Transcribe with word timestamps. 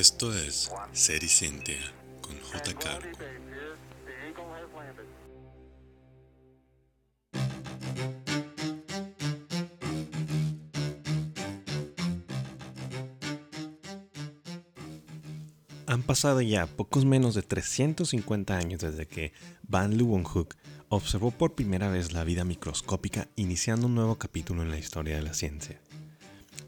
Esto 0.00 0.34
es 0.34 0.70
Ser 0.92 1.22
y 1.22 1.28
Cintia 1.28 1.76
con 2.22 2.34
J. 2.40 2.98
Han 15.86 16.02
pasado 16.04 16.40
ya 16.40 16.66
pocos 16.66 17.04
menos 17.04 17.34
de 17.34 17.42
350 17.42 18.56
años 18.56 18.80
desde 18.80 19.06
que 19.06 19.34
Van 19.68 19.98
Leeuwenhoek 19.98 20.56
observó 20.88 21.30
por 21.30 21.54
primera 21.54 21.90
vez 21.90 22.14
la 22.14 22.24
vida 22.24 22.44
microscópica 22.44 23.28
iniciando 23.36 23.86
un 23.86 23.96
nuevo 23.96 24.16
capítulo 24.16 24.62
en 24.62 24.70
la 24.70 24.78
historia 24.78 25.16
de 25.16 25.22
la 25.22 25.34
ciencia. 25.34 25.78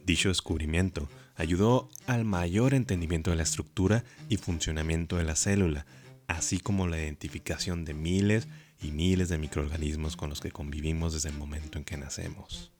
Dicho 0.05 0.29
descubrimiento 0.29 1.09
ayudó 1.37 1.89
al 2.07 2.25
mayor 2.25 2.75
entendimiento 2.75 3.31
de 3.31 3.37
la 3.37 3.43
estructura 3.43 4.05
y 4.29 4.37
funcionamiento 4.37 5.17
de 5.17 5.25
la 5.25 5.37
célula, 5.37 5.87
así 6.27 6.59
como 6.59 6.87
la 6.87 6.99
identificación 6.99 7.85
de 7.85 7.95
miles 7.95 8.49
y 8.81 8.91
miles 8.91 9.29
de 9.29 9.39
microorganismos 9.39 10.17
con 10.17 10.31
los 10.31 10.41
que 10.41 10.51
convivimos 10.51 11.13
desde 11.13 11.29
el 11.29 11.37
momento 11.37 11.79
en 11.79 11.85
que 11.85 11.97
nacemos. 11.97 12.73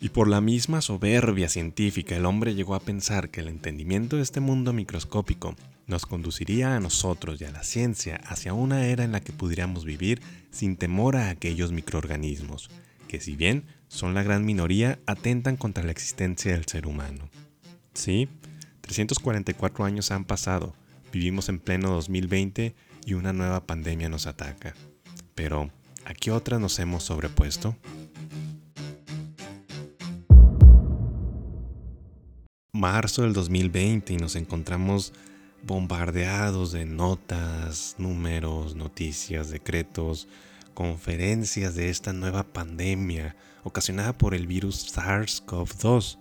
Y 0.00 0.10
por 0.10 0.28
la 0.28 0.42
misma 0.42 0.82
soberbia 0.82 1.48
científica, 1.48 2.14
el 2.14 2.26
hombre 2.26 2.54
llegó 2.54 2.74
a 2.74 2.80
pensar 2.80 3.30
que 3.30 3.40
el 3.40 3.48
entendimiento 3.48 4.16
de 4.16 4.22
este 4.22 4.40
mundo 4.40 4.74
microscópico 4.74 5.56
nos 5.86 6.04
conduciría 6.04 6.76
a 6.76 6.80
nosotros 6.80 7.40
y 7.40 7.44
a 7.44 7.50
la 7.50 7.62
ciencia 7.62 8.16
hacia 8.24 8.52
una 8.52 8.86
era 8.86 9.04
en 9.04 9.12
la 9.12 9.20
que 9.20 9.32
pudiéramos 9.32 9.84
vivir 9.84 10.20
sin 10.50 10.76
temor 10.76 11.16
a 11.16 11.30
aquellos 11.30 11.72
microorganismos, 11.72 12.68
que 13.08 13.20
si 13.20 13.36
bien 13.36 13.64
son 13.88 14.14
la 14.14 14.22
gran 14.22 14.44
minoría, 14.44 14.98
atentan 15.06 15.56
contra 15.56 15.84
la 15.84 15.92
existencia 15.92 16.52
del 16.52 16.66
ser 16.66 16.86
humano. 16.86 17.28
Sí, 17.94 18.28
344 18.80 19.84
años 19.84 20.10
han 20.10 20.24
pasado, 20.24 20.74
vivimos 21.12 21.48
en 21.48 21.58
pleno 21.58 21.90
2020 21.90 22.74
y 23.06 23.14
una 23.14 23.32
nueva 23.32 23.66
pandemia 23.66 24.08
nos 24.08 24.26
ataca. 24.26 24.74
Pero, 25.34 25.70
¿a 26.04 26.14
qué 26.14 26.30
otras 26.30 26.60
nos 26.60 26.78
hemos 26.78 27.04
sobrepuesto? 27.04 27.76
Marzo 32.72 33.22
del 33.22 33.32
2020 33.32 34.12
y 34.12 34.16
nos 34.16 34.34
encontramos 34.36 35.12
bombardeados 35.62 36.72
de 36.72 36.84
notas, 36.84 37.94
números, 37.98 38.74
noticias, 38.74 39.50
decretos, 39.50 40.28
conferencias 40.74 41.74
de 41.74 41.88
esta 41.88 42.12
nueva 42.12 42.52
pandemia 42.52 43.36
ocasionada 43.62 44.18
por 44.18 44.34
el 44.34 44.46
virus 44.46 44.94
SARS-CoV-2, 44.94 46.18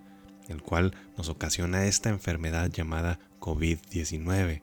el 0.48 0.62
cual 0.62 0.96
nos 1.18 1.30
ocasiona 1.30 1.86
esta 1.86 2.10
enfermedad 2.10 2.70
llamada 2.72 3.20
COVID-19, 3.40 4.62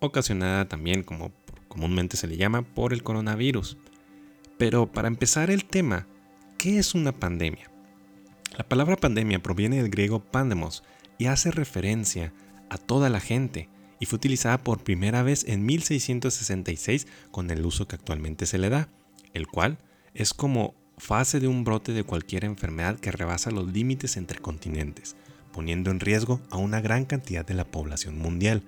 ocasionada 0.00 0.68
también, 0.68 1.02
como 1.02 1.32
comúnmente 1.68 2.16
se 2.16 2.26
le 2.26 2.36
llama, 2.36 2.62
por 2.62 2.92
el 2.92 3.02
coronavirus. 3.02 3.76
Pero 4.56 4.90
para 4.90 5.08
empezar 5.08 5.50
el 5.50 5.64
tema, 5.64 6.06
¿qué 6.56 6.78
es 6.78 6.94
una 6.94 7.12
pandemia? 7.12 7.70
La 8.56 8.68
palabra 8.68 8.96
pandemia 8.96 9.40
proviene 9.40 9.76
del 9.76 9.90
griego 9.90 10.20
pandemos 10.20 10.82
y 11.18 11.26
hace 11.26 11.50
referencia 11.50 12.32
a 12.70 12.78
toda 12.78 13.08
la 13.08 13.20
gente, 13.20 13.68
y 14.00 14.06
fue 14.06 14.16
utilizada 14.16 14.58
por 14.58 14.82
primera 14.82 15.22
vez 15.22 15.44
en 15.46 15.64
1666 15.66 17.06
con 17.30 17.50
el 17.50 17.64
uso 17.64 17.88
que 17.88 17.96
actualmente 17.96 18.46
se 18.46 18.58
le 18.58 18.68
da, 18.68 18.88
el 19.34 19.46
cual 19.46 19.78
es 20.14 20.34
como 20.34 20.74
fase 20.98 21.40
de 21.40 21.48
un 21.48 21.64
brote 21.64 21.92
de 21.92 22.04
cualquier 22.04 22.44
enfermedad 22.44 22.98
que 22.98 23.12
rebasa 23.12 23.50
los 23.50 23.72
límites 23.72 24.16
entre 24.16 24.40
continentes, 24.40 25.16
poniendo 25.52 25.90
en 25.90 26.00
riesgo 26.00 26.40
a 26.50 26.56
una 26.56 26.80
gran 26.80 27.04
cantidad 27.04 27.46
de 27.46 27.54
la 27.54 27.64
población 27.64 28.18
mundial, 28.18 28.62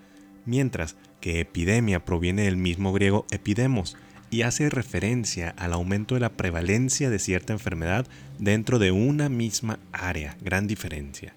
mientras 0.47 0.97
que 1.21 1.41
epidemia 1.41 2.05
proviene 2.05 2.43
del 2.43 2.57
mismo 2.57 2.93
griego 2.93 3.27
epidemos 3.31 3.97
y 4.31 4.43
hace 4.43 4.71
referencia 4.71 5.51
al 5.59 5.73
aumento 5.73 6.15
de 6.15 6.21
la 6.21 6.31
prevalencia 6.37 7.11
de 7.11 7.19
cierta 7.19 7.53
enfermedad 7.53 8.07
dentro 8.39 8.79
de 8.79 8.93
una 8.93 9.29
misma 9.29 9.81
área, 9.93 10.37
gran 10.41 10.67
diferencia. 10.67 11.35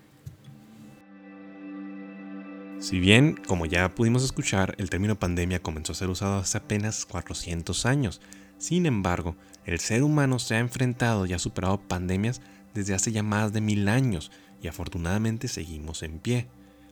Si 2.84 3.00
bien, 3.00 3.40
como 3.48 3.66
ya 3.66 3.96
pudimos 3.96 4.26
escuchar, 4.26 4.76
el 4.78 4.90
término 4.90 5.18
pandemia 5.18 5.62
comenzó 5.62 5.94
a 5.94 5.96
ser 5.96 6.10
usado 6.10 6.40
hace 6.40 6.58
apenas 6.58 7.06
400 7.06 7.86
años, 7.86 8.20
sin 8.58 8.86
embargo, 8.86 9.38
el 9.64 9.80
ser 9.80 10.04
humano 10.04 10.38
se 10.38 10.56
ha 10.56 10.60
enfrentado 10.60 11.26
y 11.26 11.32
ha 11.32 11.40
superado 11.40 11.80
pandemias 11.80 12.42
desde 12.74 12.94
hace 12.94 13.14
ya 13.14 13.24
más 13.24 13.54
de 13.54 13.62
mil 13.62 13.88
años 13.88 14.34
y 14.62 14.68
afortunadamente 14.68 15.48
seguimos 15.48 16.04
en 16.04 16.20
pie. 16.20 16.48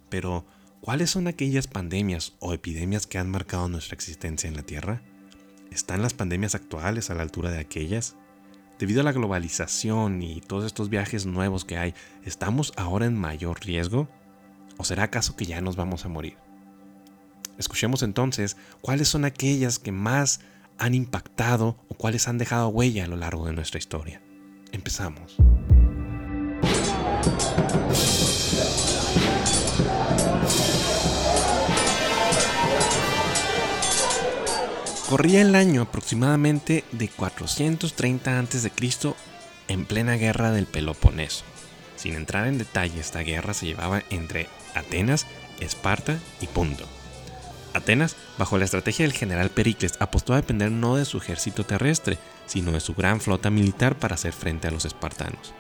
Pero, 0.07 0.46
¿cuáles 0.80 1.09
son 1.09 1.28
aquellas 1.28 1.68
pandemias 1.68 2.38
o 2.40 2.53
epidemias 2.53 3.06
que 3.06 3.18
han 3.18 3.30
marcado 3.30 3.68
nuestra 3.68 3.96
existencia 3.96 4.47
en 4.47 4.56
la 4.56 4.63
Tierra? 4.63 5.01
¿Están 5.74 6.01
las 6.01 6.13
pandemias 6.13 6.56
actuales 6.56 7.09
a 7.09 7.16
la 7.16 7.24
altura 7.24 7.51
de 7.51 7.59
aquellas? 7.59 8.16
Debido 8.80 9.01
a 9.01 9.03
la 9.03 9.12
globalización 9.12 10.22
y 10.22 10.40
todos 10.40 10.63
estos 10.63 10.88
viajes 10.88 11.25
nuevos 11.25 11.66
que 11.66 11.78
hay, 11.78 11.94
¿estamos 12.24 12.72
ahora 12.78 13.07
en 13.07 13.18
mayor 13.18 13.59
riesgo? 13.59 14.07
¿O 14.78 14.84
será 14.84 15.04
acaso 15.04 15.36
que 15.36 15.46
ya 15.46 15.62
nos 15.62 15.76
vamos 15.76 16.06
a 16.06 16.09
morir? 16.09 16.38
Escuchemos 17.58 18.02
entonces 18.04 18.58
cuáles 18.82 19.08
son 19.08 19.26
aquellas 19.26 19.80
que 19.80 19.92
más 19.92 20.40
han 20.78 20.96
impactado 20.96 21.78
o 21.90 21.96
cuáles 21.96 22.28
han 22.28 22.38
dejado 22.38 22.70
huella 22.70 23.06
a 23.06 23.08
lo 23.08 23.18
largo 23.18 23.46
de 23.46 23.54
nuestra 23.54 23.78
historia. 23.78 24.22
Empezamos. 24.72 25.38
Corría 35.12 35.42
el 35.42 35.56
año 35.56 35.81
aproximadamente 35.81 36.86
de 36.94 37.10
430 37.10 38.40
a.C. 38.40 38.72
en 39.68 39.86
plena 39.86 40.14
guerra 40.14 40.52
del 40.52 40.68
Peloponeso. 40.68 41.44
Sin 42.01 42.16
entrar 42.16 42.47
en 42.47 42.57
detalle, 42.57 43.00
esta 43.00 43.19
guerra 43.19 43.53
se 43.53 43.67
llevaba 43.67 44.01
entre 44.09 44.47
Atenas, 44.73 45.28
Esparta 45.59 46.17
y 46.41 46.47
Punto. 46.47 46.84
Atenas, 47.75 48.16
bajo 48.39 48.57
la 48.57 48.66
estrategia 48.66 49.06
del 49.06 49.13
general 49.13 49.51
Pericles, 49.51 49.97
apostó 50.00 50.34
a 50.34 50.38
depender 50.38 50.72
no 50.72 50.95
de 50.95 51.06
su 51.06 51.19
ejército 51.19 51.63
terrestre, 51.63 52.17
sino 52.47 52.72
de 52.72 52.79
su 52.79 52.95
gran 52.95 53.22
flota 53.22 53.51
militar 53.51 54.00
para 54.00 54.16
hacer 54.16 54.34
frente 54.34 54.67
a 54.67 54.72
los 54.72 54.85
espartanos. 54.85 55.53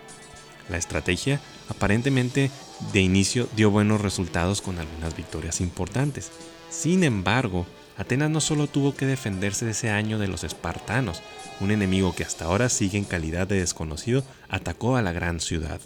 La 0.67 0.77
estrategia 0.77 1.39
aparentemente 1.69 2.49
de 2.91 3.01
inicio 3.01 3.47
dio 3.55 3.69
buenos 3.69 4.01
resultados 4.01 4.63
con 4.63 4.79
algunas 4.79 5.15
victorias 5.15 5.61
importantes. 5.61 6.31
Sin 6.71 7.03
embargo, 7.03 7.67
Atenas 7.97 8.31
no 8.31 8.41
solo 8.41 8.65
tuvo 8.65 8.95
que 8.95 9.05
defenderse 9.05 9.65
de 9.65 9.71
ese 9.71 9.91
año 9.91 10.17
de 10.17 10.27
los 10.27 10.43
espartanos, 10.43 11.21
un 11.59 11.69
enemigo 11.69 12.15
que 12.15 12.23
hasta 12.23 12.45
ahora 12.45 12.67
sigue 12.69 12.97
en 12.97 13.03
calidad 13.03 13.45
de 13.45 13.59
desconocido 13.59 14.23
atacó 14.49 14.95
a 14.97 15.03
la 15.03 15.11
gran 15.11 15.39
ciudad. 15.39 15.79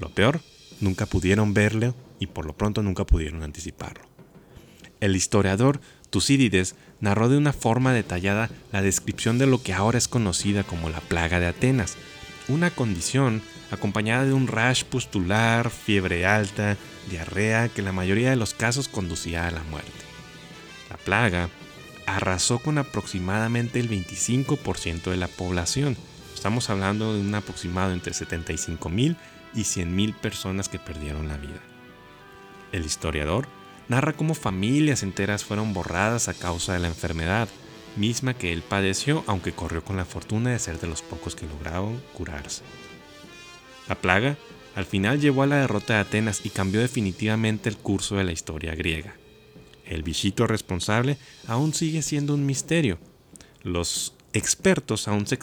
Lo 0.00 0.08
peor, 0.08 0.40
nunca 0.80 1.06
pudieron 1.06 1.54
verlo 1.54 1.94
y 2.18 2.26
por 2.26 2.46
lo 2.46 2.54
pronto 2.54 2.82
nunca 2.82 3.04
pudieron 3.04 3.42
anticiparlo. 3.42 4.04
El 5.00 5.14
historiador 5.14 5.80
Tucídides 6.10 6.74
narró 7.00 7.28
de 7.28 7.38
una 7.38 7.52
forma 7.52 7.92
detallada 7.92 8.50
la 8.72 8.82
descripción 8.82 9.38
de 9.38 9.46
lo 9.46 9.62
que 9.62 9.72
ahora 9.72 9.98
es 9.98 10.08
conocida 10.08 10.64
como 10.64 10.90
la 10.90 11.00
plaga 11.00 11.38
de 11.38 11.46
Atenas, 11.46 11.96
una 12.48 12.70
condición 12.70 13.42
acompañada 13.70 14.24
de 14.24 14.32
un 14.32 14.48
rash 14.48 14.84
pustular, 14.84 15.70
fiebre 15.70 16.26
alta, 16.26 16.76
diarrea 17.08 17.68
que 17.68 17.80
en 17.80 17.84
la 17.84 17.92
mayoría 17.92 18.30
de 18.30 18.36
los 18.36 18.54
casos 18.54 18.88
conducía 18.88 19.46
a 19.46 19.50
la 19.50 19.62
muerte. 19.64 19.90
La 20.90 20.96
plaga 20.96 21.48
arrasó 22.06 22.58
con 22.58 22.78
aproximadamente 22.78 23.78
el 23.78 23.88
25% 23.88 25.10
de 25.10 25.16
la 25.16 25.28
población. 25.28 25.96
Estamos 26.34 26.68
hablando 26.70 27.14
de 27.14 27.20
un 27.20 27.34
aproximado 27.34 27.92
entre 27.92 28.12
75.000 28.12 29.16
y 29.54 29.62
100.000 29.62 30.14
personas 30.14 30.68
que 30.68 30.78
perdieron 30.78 31.28
la 31.28 31.36
vida. 31.36 31.60
El 32.72 32.84
historiador 32.84 33.48
narra 33.88 34.12
cómo 34.12 34.34
familias 34.34 35.02
enteras 35.02 35.44
fueron 35.44 35.72
borradas 35.72 36.28
a 36.28 36.34
causa 36.34 36.74
de 36.74 36.78
la 36.78 36.88
enfermedad, 36.88 37.48
misma 37.96 38.34
que 38.34 38.52
él 38.52 38.62
padeció 38.62 39.24
aunque 39.26 39.52
corrió 39.52 39.84
con 39.84 39.96
la 39.96 40.04
fortuna 40.04 40.50
de 40.50 40.58
ser 40.58 40.78
de 40.78 40.86
los 40.86 41.02
pocos 41.02 41.34
que 41.34 41.46
lograron 41.46 42.00
curarse. 42.14 42.62
La 43.88 43.96
plaga 43.96 44.36
al 44.76 44.86
final 44.86 45.20
llevó 45.20 45.42
a 45.42 45.46
la 45.48 45.56
derrota 45.56 45.94
de 45.94 46.00
Atenas 46.00 46.42
y 46.44 46.50
cambió 46.50 46.80
definitivamente 46.80 47.68
el 47.68 47.76
curso 47.76 48.16
de 48.16 48.24
la 48.24 48.32
historia 48.32 48.74
griega. 48.74 49.16
El 49.84 50.04
bichito 50.04 50.46
responsable 50.46 51.18
aún 51.48 51.74
sigue 51.74 52.02
siendo 52.02 52.34
un 52.34 52.46
misterio. 52.46 52.98
Los 53.64 54.14
expertos 54.32 55.08
aún 55.08 55.26
se 55.26 55.34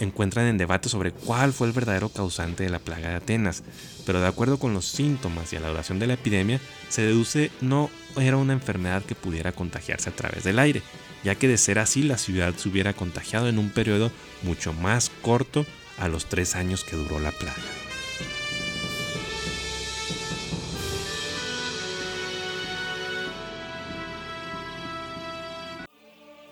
encuentran 0.00 0.46
en 0.46 0.58
debate 0.58 0.88
sobre 0.88 1.12
cuál 1.12 1.52
fue 1.52 1.66
el 1.66 1.72
verdadero 1.72 2.08
causante 2.08 2.64
de 2.64 2.70
la 2.70 2.78
plaga 2.78 3.10
de 3.10 3.16
Atenas, 3.16 3.62
pero 4.06 4.20
de 4.20 4.26
acuerdo 4.26 4.58
con 4.58 4.74
los 4.74 4.86
síntomas 4.86 5.52
y 5.52 5.56
a 5.56 5.60
la 5.60 5.68
duración 5.68 5.98
de 5.98 6.06
la 6.06 6.14
epidemia, 6.14 6.60
se 6.88 7.02
deduce 7.02 7.50
no 7.60 7.90
era 8.16 8.36
una 8.36 8.52
enfermedad 8.52 9.02
que 9.02 9.14
pudiera 9.14 9.52
contagiarse 9.52 10.10
a 10.10 10.16
través 10.16 10.44
del 10.44 10.58
aire, 10.58 10.82
ya 11.24 11.34
que 11.34 11.48
de 11.48 11.58
ser 11.58 11.78
así 11.78 12.02
la 12.02 12.18
ciudad 12.18 12.54
se 12.56 12.68
hubiera 12.68 12.92
contagiado 12.92 13.48
en 13.48 13.58
un 13.58 13.70
periodo 13.70 14.10
mucho 14.42 14.72
más 14.72 15.10
corto 15.22 15.64
a 15.98 16.08
los 16.08 16.26
tres 16.26 16.56
años 16.56 16.84
que 16.84 16.96
duró 16.96 17.20
la 17.20 17.30
plaga. 17.30 17.81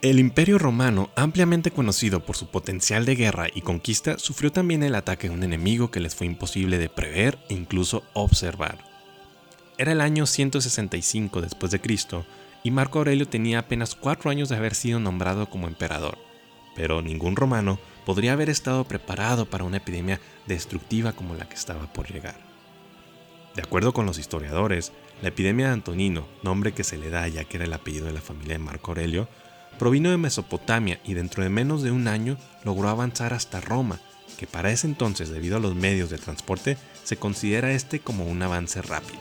El 0.03 0.19
Imperio 0.19 0.59
Romano, 0.59 1.11
ampliamente 1.15 1.73
conocido 1.73 2.25
por 2.25 2.35
su 2.35 2.47
potencial 2.47 3.05
de 3.05 3.17
guerra 3.17 3.49
y 3.55 3.61
conquista, 3.61 4.19
sufrió 4.19 4.51
también 4.51 4.83
el 4.83 4.95
ataque 4.95 5.29
de 5.29 5.35
un 5.35 5.43
enemigo 5.43 5.91
que 5.91 6.01
les 6.01 6.15
fue 6.15 6.27
imposible 6.27 6.79
de 6.79 6.89
prever 6.89 7.39
e 7.51 7.55
incluso 7.55 8.03
observar. 8.15 8.79
Era 9.77 9.93
el 9.93 10.01
año 10.01 10.25
165 10.25 11.43
después 11.43 11.71
de 11.71 11.83
Cristo 11.83 12.25
y 12.65 12.71
Marco 12.71 12.99
Aurelio 12.99 13.29
tenía 13.29 13.59
apenas 13.59 13.95
cuatro 13.95 14.31
años 14.31 14.49
de 14.49 14.57
haber 14.57 14.75
sido 14.75 15.01
nombrado 15.01 15.51
como 15.51 15.69
emperador, 15.69 16.17
pero 16.75 17.03
ningún 17.03 17.37
romano 17.37 17.79
podría 18.07 18.33
haber 18.33 18.49
estado 18.49 18.85
preparado 18.85 19.51
para 19.51 19.65
una 19.65 19.77
epidemia 19.77 20.19
destructiva 20.47 21.13
como 21.13 21.35
la 21.35 21.47
que 21.47 21.57
estaba 21.57 21.93
por 21.93 22.11
llegar. 22.11 22.41
De 23.55 23.61
acuerdo 23.61 23.93
con 23.93 24.07
los 24.07 24.17
historiadores, 24.17 24.93
la 25.21 25.29
epidemia 25.29 25.67
de 25.67 25.73
Antonino, 25.75 26.27
nombre 26.43 26.73
que 26.73 26.85
se 26.85 26.97
le 26.97 27.11
da 27.11 27.29
ya 27.29 27.45
que 27.45 27.59
era 27.59 27.67
el 27.67 27.73
apellido 27.75 28.07
de 28.07 28.15
la 28.15 28.23
familia 28.23 28.55
de 28.55 28.65
Marco 28.65 28.93
Aurelio, 28.93 29.29
Provino 29.81 30.11
de 30.11 30.19
Mesopotamia 30.19 31.01
y 31.07 31.15
dentro 31.15 31.43
de 31.43 31.49
menos 31.49 31.83
de 31.83 31.91
un 31.91 32.07
año 32.07 32.37
logró 32.65 32.91
avanzar 32.91 33.33
hasta 33.33 33.63
Roma, 33.63 33.99
que 34.37 34.47
para 34.47 34.71
ese 34.71 34.87
entonces, 34.87 35.31
debido 35.31 35.57
a 35.57 35.59
los 35.59 35.75
medios 35.75 36.11
de 36.11 36.19
transporte, 36.19 36.77
se 37.03 37.17
considera 37.17 37.73
este 37.73 37.99
como 37.99 38.27
un 38.27 38.43
avance 38.43 38.83
rápido. 38.83 39.21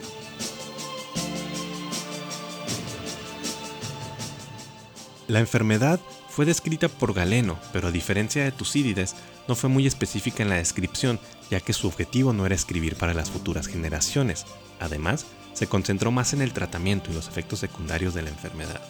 La 5.28 5.40
enfermedad 5.40 5.98
fue 6.28 6.44
descrita 6.44 6.90
por 6.90 7.14
Galeno, 7.14 7.58
pero 7.72 7.88
a 7.88 7.90
diferencia 7.90 8.44
de 8.44 8.52
Tucídides, 8.52 9.16
no 9.48 9.54
fue 9.54 9.70
muy 9.70 9.86
específica 9.86 10.42
en 10.42 10.50
la 10.50 10.56
descripción, 10.56 11.18
ya 11.50 11.60
que 11.60 11.72
su 11.72 11.86
objetivo 11.86 12.34
no 12.34 12.44
era 12.44 12.54
escribir 12.54 12.96
para 12.96 13.14
las 13.14 13.30
futuras 13.30 13.66
generaciones. 13.66 14.44
Además, 14.78 15.24
se 15.54 15.68
concentró 15.68 16.10
más 16.10 16.34
en 16.34 16.42
el 16.42 16.52
tratamiento 16.52 17.10
y 17.10 17.14
los 17.14 17.28
efectos 17.28 17.60
secundarios 17.60 18.12
de 18.12 18.20
la 18.20 18.28
enfermedad. 18.28 18.82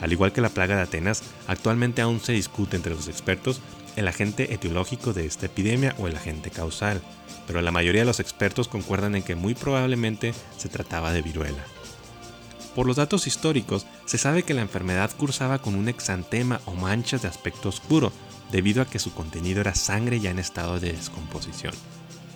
Al 0.00 0.12
igual 0.12 0.32
que 0.32 0.40
la 0.40 0.48
plaga 0.48 0.76
de 0.76 0.82
Atenas, 0.82 1.22
actualmente 1.46 2.02
aún 2.02 2.20
se 2.20 2.32
discute 2.32 2.76
entre 2.76 2.94
los 2.94 3.08
expertos 3.08 3.60
el 3.96 4.08
agente 4.08 4.54
etiológico 4.54 5.12
de 5.12 5.26
esta 5.26 5.46
epidemia 5.46 5.94
o 5.98 6.06
el 6.06 6.16
agente 6.16 6.50
causal, 6.50 7.02
pero 7.46 7.60
la 7.60 7.72
mayoría 7.72 8.02
de 8.02 8.06
los 8.06 8.20
expertos 8.20 8.68
concuerdan 8.68 9.14
en 9.14 9.22
que 9.22 9.34
muy 9.34 9.54
probablemente 9.54 10.32
se 10.56 10.68
trataba 10.68 11.12
de 11.12 11.22
viruela. 11.22 11.64
Por 12.74 12.86
los 12.86 12.96
datos 12.96 13.26
históricos, 13.26 13.86
se 14.04 14.16
sabe 14.16 14.44
que 14.44 14.54
la 14.54 14.62
enfermedad 14.62 15.10
cursaba 15.16 15.58
con 15.58 15.74
un 15.74 15.88
exantema 15.88 16.60
o 16.66 16.74
manchas 16.74 17.22
de 17.22 17.28
aspecto 17.28 17.68
oscuro, 17.68 18.12
debido 18.52 18.82
a 18.82 18.86
que 18.86 18.98
su 18.98 19.12
contenido 19.12 19.60
era 19.60 19.74
sangre 19.74 20.20
ya 20.20 20.30
en 20.30 20.38
estado 20.38 20.78
de 20.80 20.92
descomposición. 20.92 21.74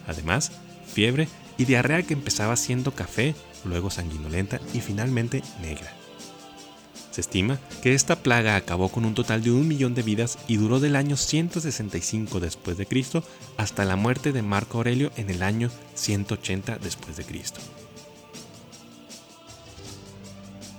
Además, 0.07 0.53
fiebre 0.93 1.29
y 1.57 1.65
diarrea 1.65 2.03
que 2.03 2.15
empezaba 2.15 2.57
siendo 2.57 2.93
café, 2.93 3.35
luego 3.65 3.91
sanguinolenta 3.91 4.61
y 4.73 4.81
finalmente 4.81 5.43
negra. 5.61 6.04
Se 7.15 7.21
estima 7.21 7.61
que 7.81 7.95
esta 7.95 8.17
plaga 8.17 8.57
acabó 8.57 8.89
con 8.89 9.05
un 9.05 9.15
total 9.15 9.41
de 9.41 9.53
un 9.53 9.69
millón 9.69 9.95
de 9.95 10.03
vidas 10.03 10.37
y 10.49 10.57
duró 10.57 10.81
del 10.81 10.97
año 10.97 11.17
165 11.17 12.41
después 12.41 12.77
de 12.77 12.87
Cristo 12.87 13.23
hasta 13.57 13.85
la 13.85 13.95
muerte 13.95 14.33
de 14.33 14.43
Marco 14.43 14.79
Aurelio 14.79 15.13
en 15.15 15.31
el 15.31 15.45
año 15.45 15.71
180 15.95 16.79
después 16.79 17.17
de 17.17 17.23
Cristo. 17.23 17.61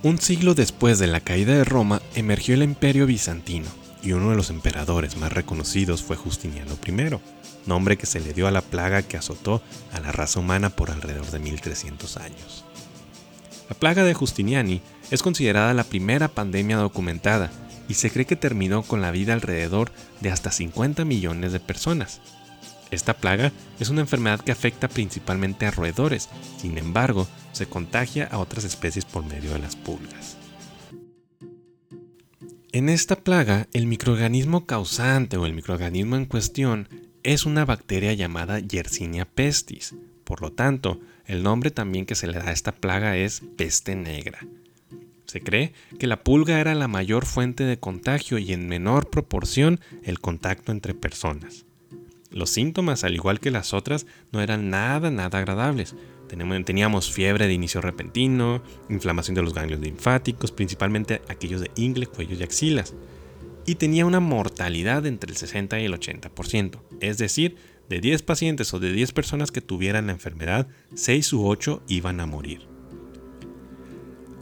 Un 0.02 0.18
siglo 0.18 0.54
después 0.54 0.98
de 0.98 1.06
la 1.06 1.20
caída 1.20 1.54
de 1.54 1.64
Roma 1.64 2.02
emergió 2.14 2.54
el 2.54 2.62
Imperio 2.62 3.06
bizantino 3.06 3.68
y 4.02 4.12
uno 4.12 4.28
de 4.28 4.36
los 4.36 4.50
emperadores 4.50 5.16
más 5.16 5.32
reconocidos 5.32 6.02
fue 6.02 6.16
Justiniano 6.16 6.76
I, 6.86 7.18
nombre 7.64 7.96
que 7.96 8.04
se 8.04 8.20
le 8.20 8.34
dio 8.34 8.46
a 8.46 8.50
la 8.50 8.60
plaga 8.60 9.00
que 9.00 9.16
azotó 9.16 9.62
a 9.90 10.00
la 10.00 10.12
raza 10.12 10.40
humana 10.40 10.68
por 10.68 10.90
alrededor 10.90 11.30
de 11.30 11.38
1300 11.38 12.18
años. 12.18 12.66
La 13.70 13.74
plaga 13.74 14.04
de 14.04 14.14
Justiniani 14.14 14.82
es 15.10 15.22
considerada 15.22 15.74
la 15.74 15.84
primera 15.84 16.28
pandemia 16.28 16.76
documentada 16.76 17.50
y 17.88 17.94
se 17.94 18.10
cree 18.10 18.26
que 18.26 18.36
terminó 18.36 18.82
con 18.82 19.00
la 19.00 19.10
vida 19.10 19.32
alrededor 19.32 19.92
de 20.20 20.30
hasta 20.30 20.50
50 20.50 21.04
millones 21.04 21.52
de 21.52 21.60
personas. 21.60 22.20
Esta 22.90 23.14
plaga 23.14 23.52
es 23.80 23.88
una 23.88 24.00
enfermedad 24.00 24.40
que 24.40 24.52
afecta 24.52 24.88
principalmente 24.88 25.66
a 25.66 25.70
roedores, 25.70 26.28
sin 26.56 26.78
embargo, 26.78 27.26
se 27.52 27.66
contagia 27.66 28.26
a 28.26 28.38
otras 28.38 28.64
especies 28.64 29.04
por 29.04 29.24
medio 29.24 29.52
de 29.52 29.58
las 29.58 29.76
pulgas. 29.76 30.36
En 32.72 32.88
esta 32.88 33.16
plaga, 33.16 33.68
el 33.72 33.86
microorganismo 33.86 34.66
causante 34.66 35.36
o 35.36 35.46
el 35.46 35.54
microorganismo 35.54 36.16
en 36.16 36.26
cuestión 36.26 36.88
es 37.22 37.46
una 37.46 37.64
bacteria 37.64 38.12
llamada 38.12 38.58
Yersinia 38.60 39.24
pestis. 39.24 39.94
Por 40.24 40.42
lo 40.42 40.52
tanto, 40.52 41.00
el 41.24 41.42
nombre 41.42 41.70
también 41.70 42.06
que 42.06 42.14
se 42.14 42.26
le 42.26 42.38
da 42.38 42.48
a 42.48 42.52
esta 42.52 42.72
plaga 42.72 43.16
es 43.16 43.42
peste 43.56 43.96
negra. 43.96 44.40
Se 45.26 45.40
cree 45.40 45.72
que 45.98 46.06
la 46.06 46.22
pulga 46.22 46.60
era 46.60 46.74
la 46.74 46.88
mayor 46.88 47.26
fuente 47.26 47.64
de 47.64 47.78
contagio 47.78 48.38
y 48.38 48.52
en 48.52 48.68
menor 48.68 49.10
proporción 49.10 49.80
el 50.04 50.20
contacto 50.20 50.72
entre 50.72 50.94
personas. 50.94 51.66
Los 52.30 52.50
síntomas, 52.50 53.04
al 53.04 53.14
igual 53.14 53.40
que 53.40 53.50
las 53.50 53.72
otras, 53.72 54.06
no 54.32 54.40
eran 54.40 54.70
nada, 54.70 55.10
nada 55.10 55.38
agradables. 55.38 55.94
Teníamos 56.28 57.12
fiebre 57.12 57.46
de 57.46 57.54
inicio 57.54 57.80
repentino, 57.80 58.62
inflamación 58.88 59.34
de 59.34 59.42
los 59.42 59.54
ganglios 59.54 59.80
linfáticos, 59.80 60.52
principalmente 60.52 61.22
aquellos 61.28 61.60
de 61.60 61.70
ingle, 61.76 62.06
cuello 62.06 62.36
y 62.36 62.42
axilas. 62.42 62.94
Y 63.64 63.76
tenía 63.76 64.06
una 64.06 64.20
mortalidad 64.20 65.06
entre 65.06 65.30
el 65.30 65.36
60 65.36 65.80
y 65.80 65.84
el 65.84 65.94
80%. 65.94 66.80
Es 67.00 67.18
decir, 67.18 67.56
de 67.88 68.00
10 68.00 68.22
pacientes 68.22 68.72
o 68.74 68.80
de 68.80 68.92
10 68.92 69.12
personas 69.12 69.50
que 69.50 69.60
tuvieran 69.60 70.06
la 70.06 70.12
enfermedad, 70.12 70.68
6 70.94 71.32
u 71.32 71.46
8 71.46 71.82
iban 71.88 72.20
a 72.20 72.26
morir. 72.26 72.75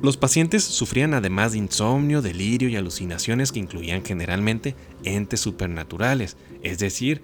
Los 0.04 0.18
pacientes 0.18 0.62
sufrían 0.62 1.14
además 1.14 1.52
de 1.52 1.58
insomnio, 1.58 2.20
delirio 2.20 2.68
y 2.68 2.76
alucinaciones 2.76 3.52
que 3.52 3.58
incluían 3.58 4.04
generalmente 4.04 4.76
entes 5.02 5.40
supernaturales, 5.40 6.36
es 6.62 6.78
decir, 6.78 7.22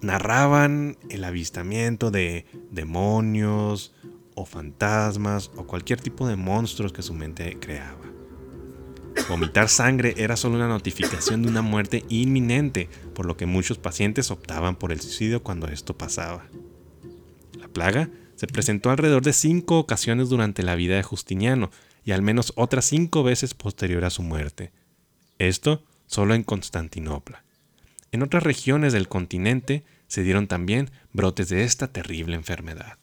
narraban 0.00 0.96
el 1.10 1.22
avistamiento 1.22 2.10
de 2.10 2.46
demonios 2.70 3.92
o 4.34 4.46
fantasmas 4.46 5.50
o 5.56 5.66
cualquier 5.66 6.00
tipo 6.00 6.26
de 6.26 6.36
monstruos 6.36 6.94
que 6.94 7.02
su 7.02 7.12
mente 7.12 7.58
creaba. 7.60 8.06
Vomitar 9.28 9.68
sangre 9.68 10.14
era 10.16 10.38
solo 10.38 10.54
una 10.56 10.66
notificación 10.66 11.42
de 11.42 11.50
una 11.50 11.60
muerte 11.60 12.06
inminente, 12.08 12.88
por 13.14 13.26
lo 13.26 13.36
que 13.36 13.44
muchos 13.44 13.76
pacientes 13.76 14.30
optaban 14.30 14.76
por 14.76 14.92
el 14.92 15.00
suicidio 15.02 15.42
cuando 15.42 15.68
esto 15.68 15.94
pasaba. 15.98 16.46
La 17.60 17.68
plaga 17.68 18.08
se 18.34 18.46
presentó 18.46 18.88
alrededor 18.88 19.22
de 19.24 19.34
cinco 19.34 19.78
ocasiones 19.78 20.30
durante 20.30 20.62
la 20.62 20.74
vida 20.74 20.96
de 20.96 21.02
Justiniano 21.02 21.70
y 22.08 22.12
al 22.12 22.22
menos 22.22 22.54
otras 22.56 22.86
cinco 22.86 23.22
veces 23.22 23.52
posterior 23.52 24.02
a 24.06 24.08
su 24.08 24.22
muerte. 24.22 24.72
Esto 25.38 25.84
solo 26.06 26.32
en 26.32 26.42
Constantinopla. 26.42 27.44
En 28.12 28.22
otras 28.22 28.44
regiones 28.44 28.94
del 28.94 29.08
continente 29.08 29.84
se 30.06 30.22
dieron 30.22 30.46
también 30.46 30.90
brotes 31.12 31.50
de 31.50 31.64
esta 31.64 31.88
terrible 31.88 32.34
enfermedad. 32.34 32.96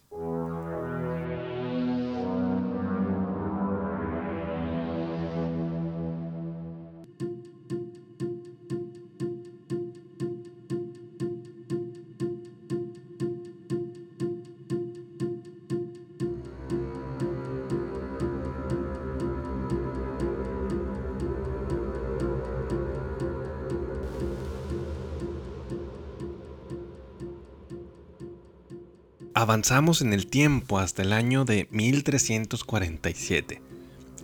Avanzamos 29.46 30.02
en 30.02 30.12
el 30.12 30.26
tiempo 30.26 30.80
hasta 30.80 31.04
el 31.04 31.14
año 31.14 31.46
de 31.46 31.68
1347, 31.70 33.62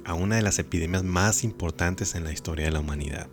a 0.04 0.16
una 0.16 0.38
de 0.38 0.42
las 0.42 0.58
epidemias 0.58 1.04
más 1.04 1.44
importantes 1.44 2.16
en 2.16 2.24
la 2.24 2.32
historia 2.32 2.66
de 2.66 2.72
la 2.72 2.80
humanidad, 2.80 3.28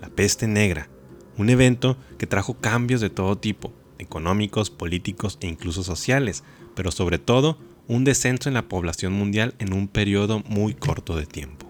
la 0.00 0.10
peste 0.10 0.46
negra, 0.46 0.88
un 1.36 1.50
evento 1.50 1.96
que 2.18 2.28
trajo 2.28 2.60
cambios 2.60 3.00
de 3.00 3.10
todo 3.10 3.36
tipo, 3.36 3.72
económicos, 3.98 4.70
políticos 4.70 5.36
e 5.40 5.48
incluso 5.48 5.82
sociales, 5.82 6.44
pero 6.76 6.92
sobre 6.92 7.18
todo 7.18 7.58
un 7.88 8.04
descenso 8.04 8.48
en 8.48 8.54
la 8.54 8.68
población 8.68 9.12
mundial 9.12 9.56
en 9.58 9.72
un 9.72 9.88
periodo 9.88 10.38
muy 10.46 10.72
corto 10.74 11.16
de 11.16 11.26
tiempo. 11.26 11.66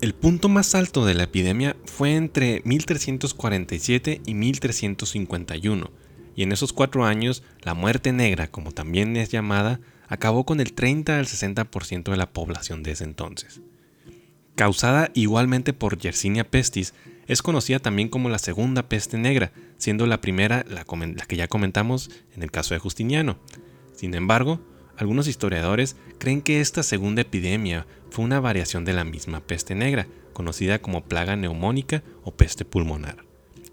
El 0.00 0.12
punto 0.12 0.48
más 0.48 0.74
alto 0.74 1.06
de 1.06 1.14
la 1.14 1.22
epidemia 1.22 1.76
fue 1.84 2.16
entre 2.16 2.62
1347 2.64 4.22
y 4.26 4.34
1351, 4.34 6.01
y 6.34 6.42
en 6.42 6.52
esos 6.52 6.72
cuatro 6.72 7.04
años 7.04 7.42
la 7.62 7.74
muerte 7.74 8.12
negra, 8.12 8.48
como 8.48 8.72
también 8.72 9.16
es 9.16 9.30
llamada, 9.30 9.80
acabó 10.08 10.44
con 10.44 10.60
el 10.60 10.72
30 10.72 11.18
al 11.18 11.26
60% 11.26 12.10
de 12.10 12.16
la 12.16 12.32
población 12.32 12.82
de 12.82 12.92
ese 12.92 13.04
entonces. 13.04 13.60
Causada 14.54 15.10
igualmente 15.14 15.72
por 15.72 15.96
Yersinia 15.96 16.50
pestis, 16.50 16.92
es 17.26 17.40
conocida 17.40 17.78
también 17.78 18.08
como 18.08 18.28
la 18.28 18.38
segunda 18.38 18.88
peste 18.88 19.16
negra, 19.16 19.52
siendo 19.78 20.06
la 20.06 20.20
primera 20.20 20.64
la, 20.68 20.84
que 20.84 21.36
ya 21.36 21.48
comentamos 21.48 22.10
en 22.36 22.42
el 22.42 22.50
caso 22.50 22.74
de 22.74 22.80
Justiniano. 22.80 23.38
Sin 23.94 24.14
embargo, 24.14 24.60
algunos 24.96 25.28
historiadores 25.28 25.96
creen 26.18 26.42
que 26.42 26.60
esta 26.60 26.82
segunda 26.82 27.22
epidemia 27.22 27.86
fue 28.10 28.24
una 28.24 28.40
variación 28.40 28.84
de 28.84 28.92
la 28.92 29.04
misma 29.04 29.40
peste 29.40 29.74
negra, 29.74 30.06
conocida 30.34 30.80
como 30.80 31.04
plaga 31.04 31.36
neumónica 31.36 32.02
o 32.22 32.34
peste 32.34 32.64
pulmonar, 32.64 33.24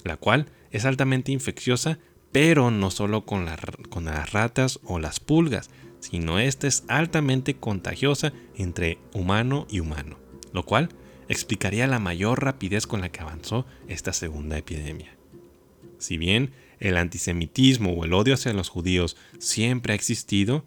la 0.03 0.17
cual 0.17 0.47
es 0.71 0.85
altamente 0.85 1.31
infecciosa, 1.31 1.99
pero 2.31 2.71
no 2.71 2.91
solo 2.91 3.25
con, 3.25 3.45
las 3.45 4.31
ratas 4.31 4.79
o 4.83 4.99
las 4.99 5.19
pulgas, 5.19 5.69
sino 5.99 6.39
esta 6.39 6.67
es 6.67 6.83
altamente 6.87 7.55
contagiosa 7.55 8.33
entre 8.55 8.99
humano 9.13 9.65
y 9.69 9.79
humano, 9.79 10.17
lo 10.53 10.63
cual 10.63 10.89
explicaría 11.27 11.87
la 11.87 11.99
mayor 11.99 12.43
rapidez 12.43 12.87
con 12.87 13.01
la 13.01 13.09
que 13.09 13.21
avanzó 13.21 13.65
esta 13.87 14.13
segunda 14.13 14.57
epidemia. 14.57 15.15
Si 15.97 16.17
bien 16.17 16.51
el 16.79 16.97
antisemitismo 16.97 17.91
o 17.91 18.05
el 18.05 18.13
odio 18.13 18.35
hacia 18.35 18.53
los 18.53 18.69
judíos 18.69 19.17
siempre 19.37 19.93
ha 19.93 19.95
existido, 19.95 20.65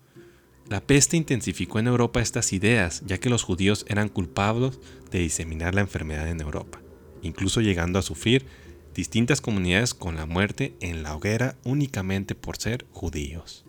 la 0.69 0.81
peste 0.81 1.17
intensificó 1.17 1.79
en 1.79 1.87
Europa 1.87 2.21
estas 2.21 2.53
ideas, 2.53 3.03
ya 3.07 3.19
que 3.19 3.31
los 3.31 3.43
judíos 3.43 3.85
eran 3.89 4.09
culpables 4.09 4.79
de 5.11 5.19
diseminar 5.19 5.75
la 5.75 5.81
enfermedad 5.81 6.29
en 6.29 6.41
Europa, 6.41 6.81
incluso 7.23 7.61
llegando 7.61 7.99
a 7.99 8.03
sufrir 8.03 8.47
distintas 8.95 9.41
comunidades 9.41 9.95
con 9.95 10.17
la 10.17 10.27
muerte 10.27 10.75
en 10.81 11.03
la 11.03 11.15
hoguera 11.15 11.57
únicamente 11.65 12.35
por 12.35 12.57
ser 12.57 12.87
judíos. 12.93 13.65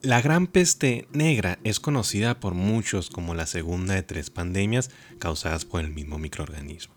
La 0.00 0.22
gran 0.22 0.46
peste 0.46 1.08
negra 1.12 1.58
es 1.64 1.80
conocida 1.80 2.38
por 2.38 2.54
muchos 2.54 3.10
como 3.10 3.34
la 3.34 3.46
segunda 3.46 3.94
de 3.94 4.04
tres 4.04 4.30
pandemias 4.30 4.90
causadas 5.18 5.64
por 5.64 5.80
el 5.80 5.90
mismo 5.90 6.18
microorganismo. 6.18 6.94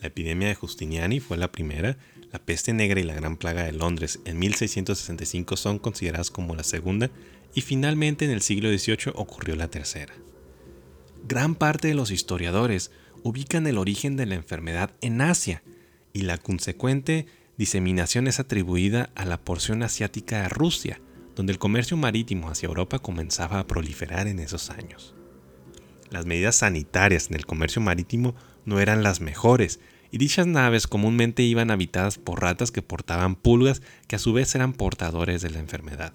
La 0.00 0.08
epidemia 0.08 0.48
de 0.48 0.54
Justiniani 0.54 1.18
fue 1.18 1.36
la 1.36 1.50
primera, 1.50 1.96
la 2.30 2.38
peste 2.38 2.72
negra 2.72 3.00
y 3.00 3.04
la 3.04 3.14
gran 3.14 3.36
plaga 3.36 3.64
de 3.64 3.72
Londres 3.72 4.20
en 4.24 4.38
1665 4.38 5.56
son 5.56 5.78
consideradas 5.78 6.30
como 6.30 6.54
la 6.54 6.62
segunda 6.62 7.10
y 7.54 7.62
finalmente 7.62 8.24
en 8.24 8.30
el 8.30 8.42
siglo 8.42 8.68
XVIII 8.68 9.12
ocurrió 9.14 9.56
la 9.56 9.68
tercera. 9.68 10.14
Gran 11.26 11.54
parte 11.54 11.88
de 11.88 11.94
los 11.94 12.10
historiadores 12.10 12.92
ubican 13.24 13.66
el 13.66 13.78
origen 13.78 14.16
de 14.16 14.26
la 14.26 14.36
enfermedad 14.36 14.92
en 15.00 15.20
Asia 15.22 15.62
y 16.12 16.22
la 16.22 16.38
consecuente 16.38 17.26
diseminación 17.56 18.28
es 18.28 18.38
atribuida 18.38 19.10
a 19.14 19.24
la 19.24 19.40
porción 19.40 19.82
asiática 19.82 20.42
de 20.42 20.50
Rusia, 20.50 21.00
donde 21.34 21.52
el 21.52 21.58
comercio 21.58 21.96
marítimo 21.96 22.50
hacia 22.50 22.68
Europa 22.68 22.98
comenzaba 22.98 23.58
a 23.58 23.66
proliferar 23.66 24.28
en 24.28 24.38
esos 24.38 24.70
años. 24.70 25.14
Las 26.10 26.26
medidas 26.26 26.56
sanitarias 26.56 27.28
en 27.30 27.36
el 27.36 27.46
comercio 27.46 27.80
marítimo 27.80 28.34
no 28.66 28.78
eran 28.78 29.02
las 29.02 29.20
mejores, 29.20 29.80
y 30.12 30.18
dichas 30.18 30.46
naves 30.46 30.86
comúnmente 30.86 31.42
iban 31.42 31.70
habitadas 31.70 32.18
por 32.18 32.42
ratas 32.42 32.70
que 32.70 32.82
portaban 32.82 33.34
pulgas 33.34 33.82
que 34.06 34.16
a 34.16 34.20
su 34.20 34.32
vez 34.32 34.54
eran 34.54 34.74
portadores 34.74 35.40
de 35.40 35.50
la 35.50 35.58
enfermedad. 35.58 36.12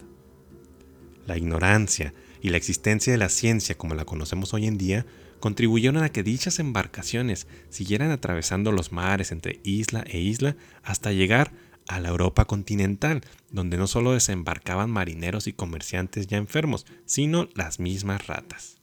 La 1.25 1.37
ignorancia 1.37 2.13
y 2.41 2.49
la 2.49 2.57
existencia 2.57 3.11
de 3.11 3.17
la 3.17 3.29
ciencia 3.29 3.75
como 3.75 3.95
la 3.95 4.05
conocemos 4.05 4.53
hoy 4.53 4.67
en 4.67 4.77
día 4.77 5.05
contribuyeron 5.39 6.03
a 6.03 6.09
que 6.09 6.23
dichas 6.23 6.59
embarcaciones 6.59 7.47
siguieran 7.69 8.11
atravesando 8.11 8.71
los 8.71 8.91
mares 8.91 9.31
entre 9.31 9.59
isla 9.63 10.03
e 10.07 10.19
isla 10.19 10.55
hasta 10.83 11.11
llegar 11.11 11.51
a 11.87 11.99
la 11.99 12.09
Europa 12.09 12.45
continental, 12.45 13.21
donde 13.49 13.77
no 13.77 13.87
solo 13.87 14.13
desembarcaban 14.13 14.91
marineros 14.91 15.47
y 15.47 15.53
comerciantes 15.53 16.27
ya 16.27 16.37
enfermos, 16.37 16.85
sino 17.05 17.49
las 17.55 17.79
mismas 17.79 18.27
ratas. 18.27 18.79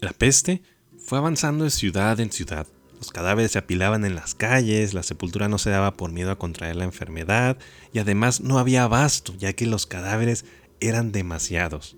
La 0.00 0.12
peste 0.12 0.62
fue 0.98 1.18
avanzando 1.18 1.64
de 1.64 1.70
ciudad 1.70 2.18
en 2.20 2.30
ciudad. 2.30 2.66
Los 3.02 3.10
cadáveres 3.10 3.50
se 3.50 3.58
apilaban 3.58 4.04
en 4.04 4.14
las 4.14 4.36
calles, 4.36 4.94
la 4.94 5.02
sepultura 5.02 5.48
no 5.48 5.58
se 5.58 5.70
daba 5.70 5.96
por 5.96 6.12
miedo 6.12 6.30
a 6.30 6.38
contraer 6.38 6.76
la 6.76 6.84
enfermedad 6.84 7.58
y 7.92 7.98
además 7.98 8.40
no 8.40 8.60
había 8.60 8.84
abasto, 8.84 9.34
ya 9.36 9.54
que 9.54 9.66
los 9.66 9.86
cadáveres 9.86 10.44
eran 10.78 11.10
demasiados. 11.10 11.96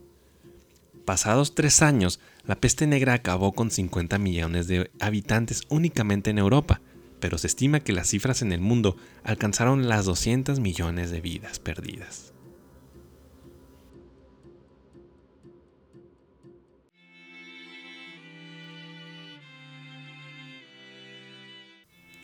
Pasados 1.04 1.54
tres 1.54 1.82
años, 1.82 2.20
la 2.46 2.54
peste 2.54 2.87
negra 2.87 3.12
acabó 3.12 3.52
con 3.52 3.70
50 3.70 4.16
millones 4.16 4.66
de 4.66 4.90
habitantes 4.99 5.64
únicamente 5.68 6.30
en 6.30 6.38
Europa, 6.38 6.80
pero 7.20 7.37
se 7.37 7.49
estima 7.49 7.80
que 7.80 7.92
las 7.92 8.08
cifras 8.08 8.40
en 8.40 8.52
el 8.52 8.62
mundo 8.62 8.96
alcanzaron 9.25 9.90
las 9.90 10.06
200 10.06 10.58
millones 10.58 11.11
de 11.11 11.20
vidas 11.20 11.58
perdidas. 11.58 12.34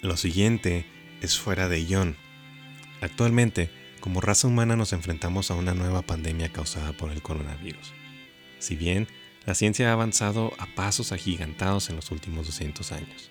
Lo 0.03 0.17
siguiente 0.17 0.87
es 1.21 1.39
fuera 1.39 1.69
de 1.69 1.85
guion. 1.85 2.17
Actualmente, 3.03 3.69
como 4.01 4.23
raza 4.23 4.49
humana 4.49 4.75
nos 4.75 4.95
enfrentamos 4.95 5.51
a 5.51 5.55
una 5.55 5.75
nueva 5.75 6.01
pandemia 6.01 6.51
causada 6.51 6.95
por 6.95 7.11
el 7.13 7.21
coronavirus. 7.21 7.93
Si 8.61 8.77
bien 8.77 9.09
la 9.45 9.55
ciencia 9.55 9.91
ha 9.91 9.93
avanzado 9.93 10.55
a 10.59 10.67
pasos 10.75 11.13
agigantados 11.13 11.91
en 11.91 11.97
los 11.97 12.11
últimos 12.11 12.47
200 12.47 12.93
años. 12.93 13.31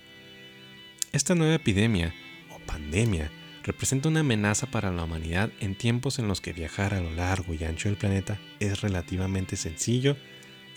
Esta 1.11 1.33
nueva 1.33 1.55
epidemia 1.55 2.13
o 2.51 2.59
pandemia 2.59 3.31
representa 3.63 4.09
una 4.09 4.19
amenaza 4.19 4.67
para 4.67 4.91
la 4.91 5.05
humanidad 5.05 5.49
en 5.59 5.75
tiempos 5.75 6.19
en 6.19 6.27
los 6.27 6.39
que 6.39 6.53
viajar 6.53 6.93
a 6.93 7.01
lo 7.01 7.09
largo 7.09 7.55
y 7.55 7.63
ancho 7.63 7.89
del 7.89 7.97
planeta 7.97 8.39
es 8.59 8.81
relativamente 8.81 9.55
sencillo 9.55 10.17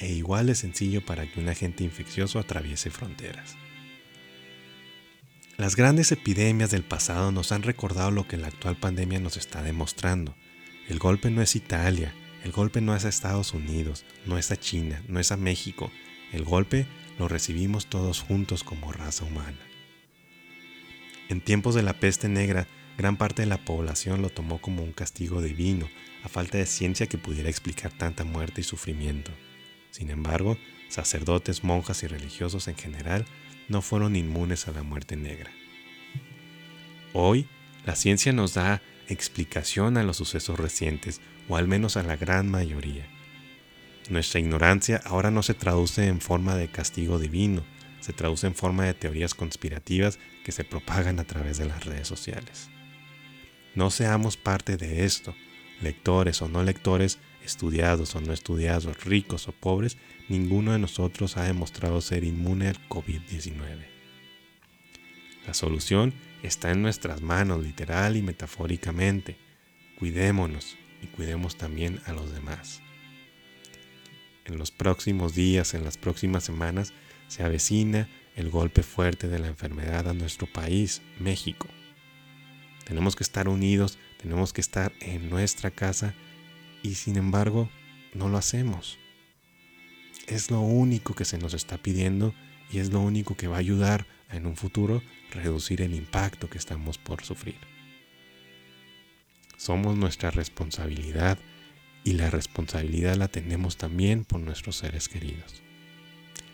e 0.00 0.10
igual 0.10 0.46
de 0.46 0.54
sencillo 0.54 1.04
para 1.04 1.30
que 1.30 1.38
un 1.38 1.50
agente 1.50 1.84
infeccioso 1.84 2.38
atraviese 2.38 2.90
fronteras. 2.90 3.58
Las 5.58 5.76
grandes 5.76 6.10
epidemias 6.12 6.70
del 6.70 6.82
pasado 6.82 7.30
nos 7.30 7.52
han 7.52 7.62
recordado 7.62 8.10
lo 8.10 8.26
que 8.26 8.38
la 8.38 8.48
actual 8.48 8.76
pandemia 8.76 9.20
nos 9.20 9.36
está 9.36 9.62
demostrando. 9.62 10.34
El 10.88 10.98
golpe 10.98 11.30
no 11.30 11.42
es 11.42 11.56
Italia, 11.56 12.14
el 12.42 12.52
golpe 12.52 12.80
no 12.80 12.96
es 12.96 13.04
a 13.04 13.10
Estados 13.10 13.52
Unidos, 13.52 14.06
no 14.24 14.38
es 14.38 14.50
a 14.50 14.56
China, 14.56 15.02
no 15.08 15.20
es 15.20 15.30
a 15.30 15.36
México. 15.36 15.92
El 16.32 16.44
golpe 16.44 16.86
lo 17.18 17.28
recibimos 17.28 17.86
todos 17.86 18.20
juntos 18.20 18.64
como 18.64 18.92
raza 18.92 19.26
humana. 19.26 19.58
En 21.28 21.42
tiempos 21.42 21.74
de 21.74 21.82
la 21.82 22.00
peste 22.00 22.28
negra, 22.28 22.66
gran 22.96 23.18
parte 23.18 23.42
de 23.42 23.46
la 23.46 23.62
población 23.62 24.22
lo 24.22 24.30
tomó 24.30 24.58
como 24.58 24.82
un 24.82 24.92
castigo 24.92 25.42
divino, 25.42 25.86
a 26.24 26.28
falta 26.28 26.56
de 26.56 26.66
ciencia 26.66 27.08
que 27.08 27.18
pudiera 27.18 27.50
explicar 27.50 27.92
tanta 27.92 28.24
muerte 28.24 28.62
y 28.62 28.64
sufrimiento. 28.64 29.32
Sin 29.90 30.10
embargo, 30.10 30.56
sacerdotes, 30.88 31.62
monjas 31.62 32.02
y 32.02 32.06
religiosos 32.06 32.68
en 32.68 32.76
general 32.76 33.26
no 33.72 33.82
fueron 33.82 34.14
inmunes 34.14 34.68
a 34.68 34.72
la 34.72 34.84
muerte 34.84 35.16
negra. 35.16 35.50
Hoy, 37.14 37.48
la 37.84 37.96
ciencia 37.96 38.32
nos 38.32 38.54
da 38.54 38.82
explicación 39.08 39.96
a 39.96 40.04
los 40.04 40.18
sucesos 40.18 40.60
recientes, 40.60 41.20
o 41.48 41.56
al 41.56 41.66
menos 41.66 41.96
a 41.96 42.02
la 42.02 42.16
gran 42.16 42.50
mayoría. 42.50 43.04
Nuestra 44.10 44.40
ignorancia 44.40 45.00
ahora 45.04 45.30
no 45.30 45.42
se 45.42 45.54
traduce 45.54 46.06
en 46.06 46.20
forma 46.20 46.54
de 46.54 46.68
castigo 46.68 47.18
divino, 47.18 47.64
se 48.00 48.12
traduce 48.12 48.46
en 48.46 48.54
forma 48.54 48.84
de 48.84 48.94
teorías 48.94 49.34
conspirativas 49.34 50.18
que 50.44 50.52
se 50.52 50.64
propagan 50.64 51.18
a 51.18 51.24
través 51.24 51.56
de 51.56 51.64
las 51.64 51.84
redes 51.84 52.06
sociales. 52.06 52.68
No 53.74 53.90
seamos 53.90 54.36
parte 54.36 54.76
de 54.76 55.04
esto, 55.04 55.34
lectores 55.80 56.42
o 56.42 56.48
no 56.48 56.62
lectores, 56.62 57.18
estudiados 57.44 58.14
o 58.14 58.20
no 58.20 58.32
estudiados, 58.32 59.04
ricos 59.04 59.48
o 59.48 59.52
pobres, 59.52 59.96
ninguno 60.28 60.72
de 60.72 60.78
nosotros 60.78 61.36
ha 61.36 61.44
demostrado 61.44 62.00
ser 62.00 62.24
inmune 62.24 62.68
al 62.68 62.88
COVID-19. 62.88 63.86
La 65.46 65.54
solución 65.54 66.14
está 66.42 66.70
en 66.70 66.82
nuestras 66.82 67.20
manos, 67.20 67.62
literal 67.62 68.16
y 68.16 68.22
metafóricamente. 68.22 69.36
Cuidémonos, 69.98 70.76
y 71.02 71.08
cuidemos 71.08 71.56
también 71.56 72.00
a 72.06 72.12
los 72.12 72.32
demás. 72.32 72.80
En 74.44 74.58
los 74.58 74.70
próximos 74.70 75.34
días, 75.34 75.74
en 75.74 75.84
las 75.84 75.98
próximas 75.98 76.44
semanas, 76.44 76.92
se 77.28 77.42
avecina 77.42 78.08
el 78.36 78.50
golpe 78.50 78.82
fuerte 78.82 79.28
de 79.28 79.38
la 79.38 79.48
enfermedad 79.48 80.08
a 80.08 80.14
nuestro 80.14 80.46
país, 80.46 81.02
México. 81.18 81.68
Tenemos 82.84 83.14
que 83.16 83.24
estar 83.24 83.48
unidos, 83.48 83.98
tenemos 84.20 84.52
que 84.52 84.60
estar 84.60 84.92
en 85.00 85.28
nuestra 85.30 85.70
casa 85.70 86.14
y 86.82 86.94
sin 86.94 87.16
embargo 87.16 87.70
no 88.14 88.28
lo 88.28 88.38
hacemos. 88.38 88.98
Es 90.26 90.50
lo 90.50 90.60
único 90.60 91.14
que 91.14 91.24
se 91.24 91.38
nos 91.38 91.54
está 91.54 91.78
pidiendo 91.78 92.34
y 92.70 92.78
es 92.78 92.92
lo 92.92 93.00
único 93.00 93.36
que 93.36 93.48
va 93.48 93.56
a 93.56 93.60
ayudar 93.60 94.06
a 94.28 94.36
en 94.36 94.46
un 94.46 94.56
futuro 94.56 95.02
reducir 95.30 95.82
el 95.82 95.94
impacto 95.94 96.48
que 96.48 96.58
estamos 96.58 96.98
por 96.98 97.22
sufrir. 97.24 97.58
Somos 99.56 99.96
nuestra 99.96 100.30
responsabilidad 100.30 101.38
y 102.04 102.14
la 102.14 102.30
responsabilidad 102.30 103.16
la 103.16 103.28
tenemos 103.28 103.76
también 103.76 104.24
por 104.24 104.40
nuestros 104.40 104.76
seres 104.76 105.08
queridos. 105.08 105.62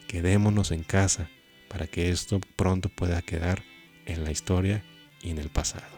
Quedémonos 0.06 0.72
en 0.72 0.82
casa 0.82 1.30
para 1.68 1.86
que 1.86 2.10
esto 2.10 2.40
pronto 2.56 2.88
pueda 2.88 3.22
quedar 3.22 3.62
en 4.06 4.24
la 4.24 4.30
historia 4.30 4.82
y 5.22 5.30
en 5.30 5.38
el 5.38 5.48
pasado. 5.48 5.97